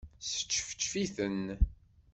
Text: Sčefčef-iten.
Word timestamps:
Sčefčef-iten. 0.27 1.41